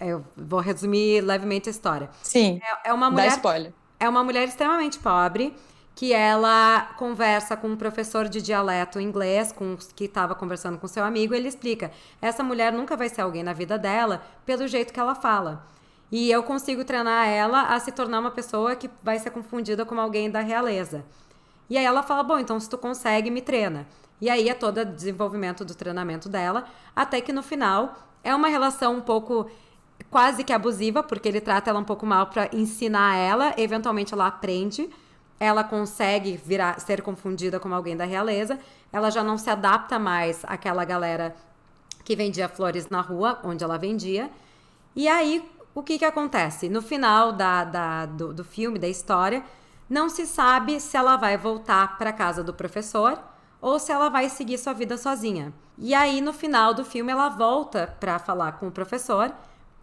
[0.00, 2.10] eu vou resumir levemente a história.
[2.22, 3.74] sim, É, é uma dá mulher spoiler.
[4.00, 5.54] é uma mulher extremamente pobre
[5.94, 11.04] que ela conversa com um professor de dialeto inglês, com que estava conversando com seu
[11.04, 11.90] amigo, e ele explica:
[12.22, 15.66] essa mulher nunca vai ser alguém na vida dela pelo jeito que ela fala.
[16.10, 20.00] E eu consigo treinar ela a se tornar uma pessoa que vai ser confundida como
[20.00, 21.04] alguém da realeza.
[21.68, 23.86] E aí ela fala: bom, então se tu consegue, me treina.
[24.20, 26.64] E aí é todo o desenvolvimento do treinamento dela,
[26.96, 27.94] até que no final
[28.24, 29.48] é uma relação um pouco
[30.10, 34.26] quase que abusiva, porque ele trata ela um pouco mal para ensinar ela, eventualmente ela
[34.26, 34.88] aprende,
[35.38, 38.58] ela consegue virar ser confundida como alguém da realeza,
[38.92, 41.36] ela já não se adapta mais àquela galera
[42.04, 44.30] que vendia flores na rua, onde ela vendia.
[44.96, 46.68] E aí, o que que acontece?
[46.68, 49.42] No final da, da- do, do filme, da história,
[49.88, 53.18] não se sabe se ela vai voltar para casa do professor
[53.60, 55.52] ou se ela vai seguir sua vida sozinha.
[55.76, 59.32] E aí, no final do filme, ela volta para falar com o professor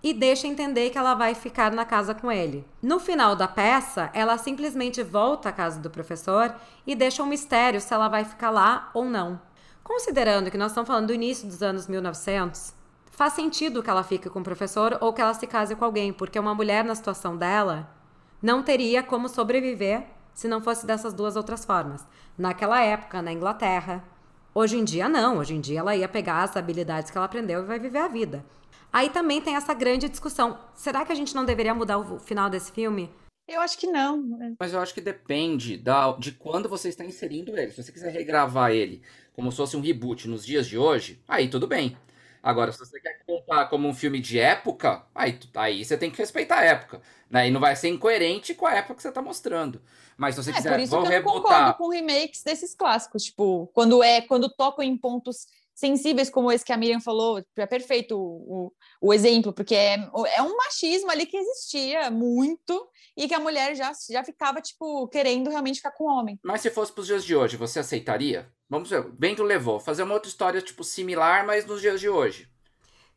[0.03, 2.65] e deixa entender que ela vai ficar na casa com ele.
[2.81, 6.53] No final da peça, ela simplesmente volta à casa do professor
[6.85, 9.41] e deixa um mistério se ela vai ficar lá ou não.
[9.83, 12.73] Considerando que nós estamos falando do início dos anos 1900,
[13.15, 16.11] faz sentido que ela fique com o professor ou que ela se case com alguém,
[16.11, 17.89] porque uma mulher na situação dela
[18.41, 22.05] não teria como sobreviver se não fosse dessas duas outras formas.
[22.37, 24.03] Naquela época, na Inglaterra.
[24.53, 25.37] Hoje em dia, não.
[25.37, 28.07] Hoje em dia, ela ia pegar as habilidades que ela aprendeu e vai viver a
[28.07, 28.45] vida.
[28.91, 30.59] Aí também tem essa grande discussão.
[30.73, 33.09] Será que a gente não deveria mudar o final desse filme?
[33.47, 34.55] Eu acho que não.
[34.59, 37.71] Mas eu acho que depende da, de quando você está inserindo ele.
[37.71, 39.01] Se você quiser regravar ele
[39.33, 41.97] como se fosse um reboot nos dias de hoje, aí tudo bem.
[42.45, 46.19] Agora, se você quer contar como um filme de época, aí, aí você tem que
[46.19, 47.01] respeitar a época.
[47.27, 47.47] Né?
[47.47, 49.81] E não vai ser incoerente com a época que você está mostrando.
[50.15, 51.41] Mas se você é, quiser, por isso vamos que eu rebutar.
[51.41, 56.63] concordo com remakes desses clássicos, tipo, quando é, quando tocam em pontos sensíveis como esse
[56.63, 59.95] que a Miriam falou, é perfeito o, o, o exemplo, porque é,
[60.35, 65.07] é um machismo ali que existia muito e que a mulher já, já ficava, tipo,
[65.09, 66.39] querendo realmente ficar com o homem.
[66.43, 68.49] Mas se fosse para os dias de hoje, você aceitaria?
[68.69, 72.49] Vamos ver, Bento levou, fazer uma outra história, tipo, similar, mas nos dias de hoje.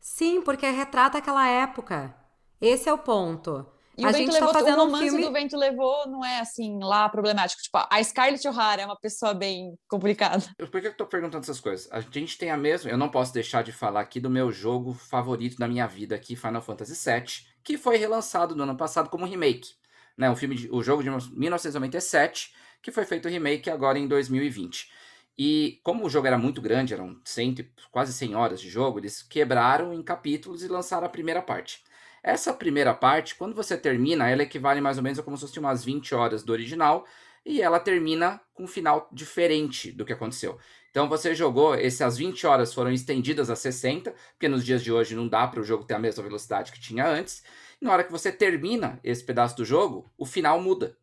[0.01, 2.15] Sim, porque retrata aquela época.
[2.61, 3.67] Esse é o ponto.
[3.99, 5.25] E a o gente tá fazendo o romance um filme...
[5.25, 7.61] do Vento Levou não é assim lá problemático.
[7.61, 10.45] Tipo, a Scarlett O'Hara é uma pessoa bem complicada.
[10.57, 11.89] Por que eu tô perguntando essas coisas?
[11.91, 12.89] A gente tem a mesma.
[12.89, 16.37] Eu não posso deixar de falar aqui do meu jogo favorito da minha vida aqui,
[16.37, 19.71] Final Fantasy VII, que foi relançado no ano passado como remake.
[20.17, 24.89] Né, um filme de, o jogo de 1997, que foi feito remake agora em 2020.
[25.37, 29.23] E como o jogo era muito grande, eram 100, quase 100 horas de jogo, eles
[29.23, 31.83] quebraram em capítulos e lançaram a primeira parte.
[32.23, 35.59] Essa primeira parte, quando você termina, ela equivale mais ou menos a como se fosse
[35.59, 37.07] umas 20 horas do original,
[37.45, 40.59] e ela termina com um final diferente do que aconteceu.
[40.91, 45.15] Então você jogou, essas 20 horas foram estendidas a 60, porque nos dias de hoje
[45.15, 47.43] não dá para o jogo ter a mesma velocidade que tinha antes.
[47.81, 50.97] E na hora que você termina esse pedaço do jogo, o final muda.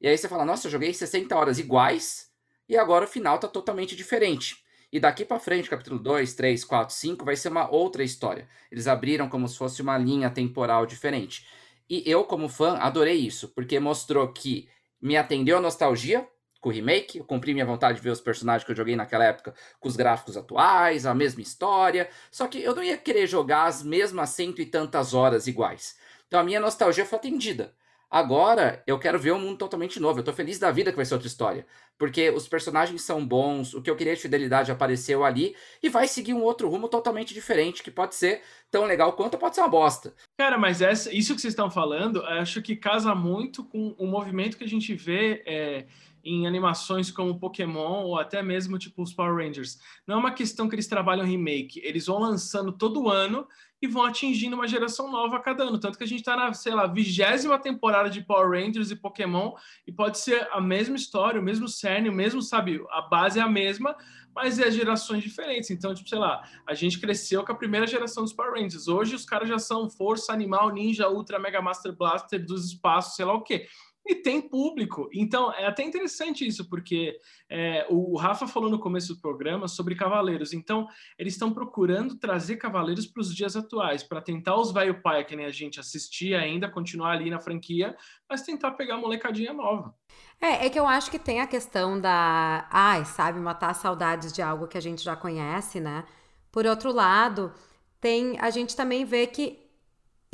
[0.00, 2.30] E aí você fala: "Nossa, eu joguei 60 horas iguais
[2.68, 4.63] e agora o final está totalmente diferente".
[4.94, 8.48] E daqui para frente, capítulo 2, 3, 4, 5, vai ser uma outra história.
[8.70, 11.44] Eles abriram como se fosse uma linha temporal diferente.
[11.90, 14.68] E eu, como fã, adorei isso, porque mostrou que
[15.02, 16.24] me atendeu a nostalgia
[16.60, 19.24] com o remake, eu cumpri minha vontade de ver os personagens que eu joguei naquela
[19.24, 23.64] época com os gráficos atuais, a mesma história, só que eu não ia querer jogar
[23.64, 25.98] as mesmas cento e tantas horas iguais.
[26.28, 27.74] Então a minha nostalgia foi atendida.
[28.14, 30.20] Agora eu quero ver um mundo totalmente novo.
[30.20, 31.66] Eu tô feliz da vida que vai ser outra história.
[31.98, 36.06] Porque os personagens são bons, o que eu queria de fidelidade apareceu ali e vai
[36.06, 39.68] seguir um outro rumo totalmente diferente, que pode ser tão legal quanto pode ser uma
[39.68, 40.14] bosta.
[40.38, 44.56] Cara, mas essa, isso que vocês estão falando, acho que casa muito com o movimento
[44.56, 45.42] que a gente vê.
[45.44, 45.86] É
[46.24, 49.78] em animações como Pokémon ou até mesmo tipo os Power Rangers.
[50.06, 53.46] Não é uma questão que eles trabalham remake, eles vão lançando todo ano
[53.84, 55.78] e vão atingindo uma geração nova a cada ano.
[55.78, 59.52] Tanto que a gente está na, sei lá, vigésima temporada de Power Rangers e Pokémon
[59.86, 63.42] e pode ser a mesma história, o mesmo cerne, o mesmo, sabe, a base é
[63.42, 63.94] a mesma,
[64.34, 65.70] mas é gerações diferentes.
[65.70, 68.88] Então, tipo, sei lá, a gente cresceu com a primeira geração dos Power Rangers.
[68.88, 73.26] Hoje os caras já são Força Animal, Ninja, Ultra, Mega Master Blaster dos espaços, sei
[73.26, 73.66] lá o quê
[74.06, 75.08] e tem público.
[75.12, 79.94] Então, é até interessante isso, porque é, o Rafa falou no começo do programa sobre
[79.94, 80.52] cavaleiros.
[80.52, 80.86] Então,
[81.18, 85.34] eles estão procurando trazer cavaleiros para os dias atuais, para tentar os velho pai, que
[85.34, 87.96] nem a gente assistir ainda, continuar ali na franquia,
[88.28, 89.94] mas tentar pegar a molecadinha nova.
[90.40, 94.42] É, é que eu acho que tem a questão da, ai, sabe, matar saudades de
[94.42, 96.04] algo que a gente já conhece, né?
[96.52, 97.52] Por outro lado,
[98.00, 99.63] tem a gente também vê que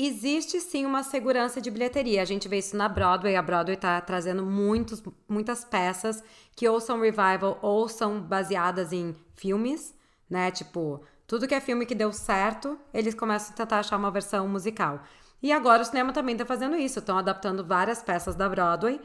[0.07, 2.23] existe sim uma segurança de bilheteria.
[2.23, 3.37] A gente vê isso na Broadway.
[3.37, 6.23] A Broadway está trazendo muitos, muitas peças
[6.55, 9.95] que ou são revival ou são baseadas em filmes,
[10.29, 10.51] né?
[10.51, 14.49] Tipo, tudo que é filme que deu certo, eles começam a tentar achar uma versão
[14.49, 15.03] musical.
[15.43, 16.99] E agora o cinema também está fazendo isso.
[16.99, 19.01] Estão adaptando várias peças da Broadway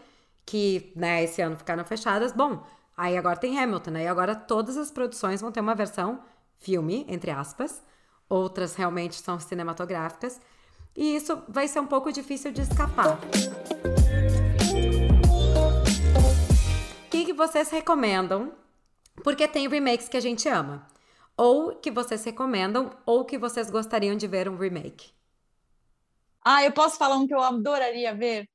[0.45, 2.31] que, né, esse ano ficaram fechadas.
[2.31, 2.63] Bom,
[2.95, 4.03] aí agora tem Hamilton, né?
[4.03, 6.21] E agora todas as produções vão ter uma versão
[6.57, 7.81] filme, entre aspas.
[8.29, 10.39] Outras realmente são cinematográficas.
[10.95, 13.19] E isso vai ser um pouco difícil de escapar.
[17.05, 18.53] O que, que vocês recomendam?
[19.21, 20.87] Porque tem remakes que a gente ama.
[21.37, 25.11] Ou que vocês recomendam, ou que vocês gostariam de ver um remake.
[26.41, 28.47] Ah, eu posso falar um que eu adoraria ver?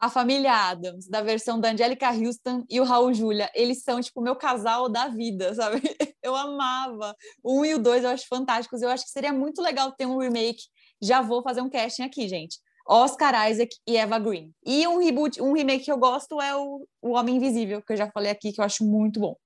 [0.00, 3.50] A família Adams, da versão da Angelica Houston e o Raul Julia.
[3.54, 5.80] Eles são, tipo, o meu casal da vida, sabe?
[6.22, 7.14] Eu amava.
[7.42, 8.82] O um e o dois eu acho fantásticos.
[8.82, 10.62] Eu acho que seria muito legal ter um remake
[11.00, 12.58] já vou fazer um casting aqui, gente.
[12.86, 14.50] Oscar Isaac e Eva Green.
[14.64, 17.96] E um reboot, um remake que eu gosto é o, o Homem Invisível, que eu
[17.96, 19.36] já falei aqui, que eu acho muito bom.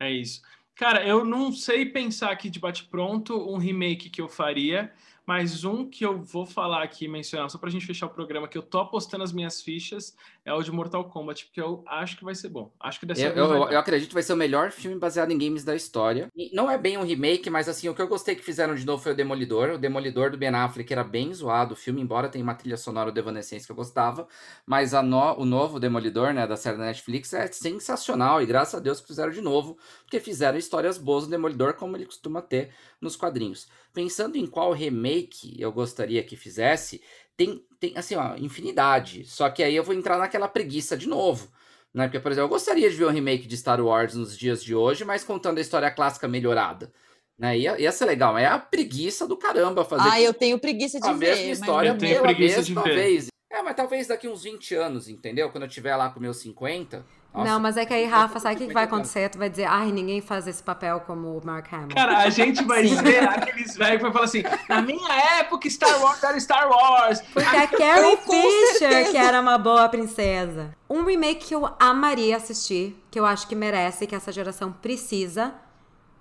[0.00, 0.40] É isso.
[0.74, 4.92] Cara, eu não sei pensar aqui de bate-pronto um remake que eu faria,
[5.28, 8.48] mas um que eu vou falar aqui, mencionar, só para a gente fechar o programa,
[8.48, 12.16] que eu tô apostando as minhas fichas, é o de Mortal Kombat, porque eu acho
[12.16, 12.72] que vai ser bom.
[12.80, 15.36] Acho que dessa eu, eu, eu, acredito que vai ser o melhor filme baseado em
[15.36, 16.28] games da história.
[16.34, 18.86] E não é bem um remake, mas assim, o que eu gostei que fizeram de
[18.86, 19.72] novo foi o Demolidor.
[19.72, 23.12] O Demolidor do Ben Affleck era bem zoado o filme, embora tenha uma trilha sonora
[23.12, 24.26] do Evanescence que eu gostava.
[24.64, 28.40] Mas no, o novo Demolidor, né, da série da Netflix, é sensacional.
[28.40, 31.98] E graças a Deus que fizeram de novo, porque fizeram histórias boas do Demolidor, como
[31.98, 33.68] ele costuma ter nos quadrinhos.
[33.92, 37.00] Pensando em qual remake eu gostaria que fizesse,
[37.36, 39.24] tem, tem assim, ó, infinidade.
[39.24, 41.48] Só que aí eu vou entrar naquela preguiça de novo.
[41.94, 42.06] Né?
[42.06, 44.74] Porque, por exemplo, eu gostaria de ver um remake de Star Wars nos dias de
[44.74, 46.92] hoje, mas contando a história clássica melhorada.
[47.38, 47.58] Né?
[47.58, 50.08] Ia, ia ser legal, mas é a preguiça do caramba fazer.
[50.10, 51.32] Ah, eu tenho preguiça de a ver.
[51.32, 52.94] A mesma história, eu tenho preguiça de ver.
[52.94, 53.28] Vez.
[53.50, 55.50] É, mas talvez daqui uns 20 anos, entendeu?
[55.50, 57.04] Quando eu tiver lá com meus 50,
[57.38, 59.28] nossa, não, mas é que aí, Rafa, sabe o que, que vai acontecer?
[59.28, 61.94] Tu vai dizer, ai, ninguém faz esse papel como o Mark Hamill.
[61.94, 66.02] Cara, a gente vai ver aqueles velhos que vai falar assim, na minha época Star
[66.02, 67.20] Wars era Star Wars.
[67.32, 70.74] Porque a Carrie Fisher que era uma boa princesa.
[70.88, 75.54] Um remake que eu amaria assistir, que eu acho que merece, que essa geração precisa,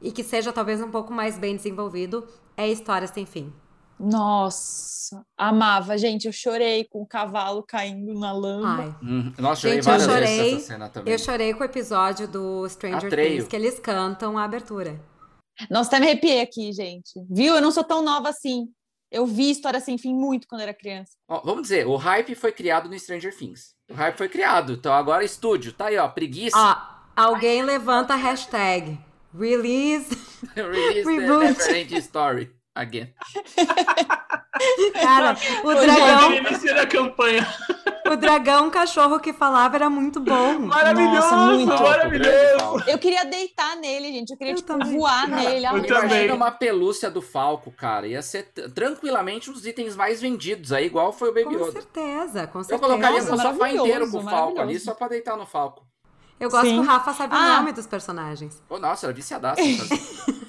[0.02, 3.54] e que seja talvez um pouco mais bem desenvolvido, é Histórias Sem Fim.
[4.00, 5.98] Nossa, amava.
[5.98, 9.00] Gente, eu chorei com o cavalo caindo na lama.
[9.02, 11.14] Hum, nossa, chorei Gente, várias eu chorei, vezes essa cena também.
[11.14, 13.30] Eu chorei com o episódio do Stranger Atreio.
[13.38, 15.00] Things, que eles cantam a abertura.
[15.70, 17.12] Nossa, até me arrepiei aqui, gente.
[17.30, 17.56] Viu?
[17.56, 18.68] Eu não sou tão nova assim.
[19.10, 21.14] Eu vi História Sem Fim muito quando era criança.
[21.28, 23.74] Ó, vamos dizer, o hype foi criado no Stranger Things.
[23.90, 24.74] O hype foi criado.
[24.74, 26.58] Então agora estúdio, tá aí, ó, preguiça.
[26.58, 26.76] Ó,
[27.16, 29.00] alguém levanta a hashtag
[29.34, 30.10] Release...
[30.56, 33.14] Release the Neverending Story again.
[34.94, 36.34] Cara, o dragão.
[36.34, 37.48] Início da campanha.
[38.10, 40.60] O dragão cachorro que falava era muito bom.
[40.66, 41.84] Maravilhoso, Nossa, muito.
[41.84, 42.84] maravilhoso.
[42.88, 44.32] Eu queria deitar nele, gente.
[44.32, 44.98] Eu queria, eu tipo, também.
[44.98, 45.66] voar cara, nele.
[45.66, 48.08] Eu Imagina uma pelúcia do Falco, cara.
[48.08, 51.66] Ia ser tranquilamente um dos itens mais vendidos aí, igual foi o Baby Yoda.
[51.66, 52.74] Com certeza, com certeza.
[52.74, 55.86] Eu colocaria um sofá inteiro pro Falco ali, só pra deitar no Falco.
[56.40, 56.76] Eu gosto Sim.
[56.76, 57.40] que o Rafa sabe ah.
[57.40, 58.62] o nome dos personagens.
[58.70, 59.62] Oh, nossa, era viciadaço.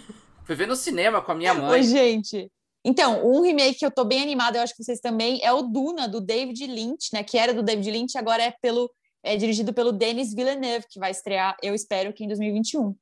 [0.49, 1.69] Fui ver no cinema com a minha mãe.
[1.69, 2.51] Oi, gente.
[2.83, 5.61] Então, um remake que eu tô bem animada, eu acho que vocês também, é o
[5.61, 7.23] Duna, do David Lynch, né?
[7.23, 8.91] Que era do David Lynch, agora é pelo
[9.23, 12.97] é dirigido pelo Denis Villeneuve, que vai estrear, eu espero que em 2021.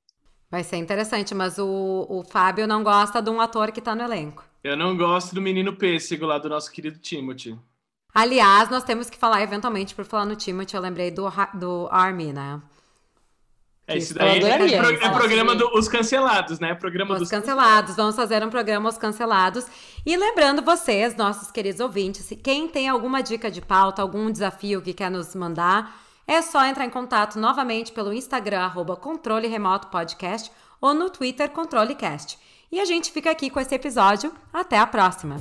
[0.51, 4.03] Vai ser interessante, mas o, o Fábio não gosta de um ator que tá no
[4.03, 4.45] elenco.
[4.65, 7.57] Eu não gosto do menino pêssego lá do nosso querido Timothy.
[8.13, 12.33] Aliás, nós temos que falar eventualmente, por falar no Timothy, eu lembrei do, do Army,
[12.33, 12.61] né?
[13.89, 16.75] É, isso daí é, é, pro, é programa dos cancelados, né?
[16.75, 17.95] Programa os dos cancelados.
[17.95, 19.65] Vamos fazer um programa Os Cancelados.
[20.05, 24.93] E lembrando vocês, nossos queridos ouvintes, quem tem alguma dica de pauta, algum desafio que
[24.93, 30.51] quer nos mandar, é só entrar em contato novamente pelo Instagram, arroba Controle Remoto Podcast,
[30.81, 32.39] ou no Twitter, ControleCast.
[32.73, 34.33] E a gente fica aqui com esse episódio.
[34.53, 35.37] Até a próxima!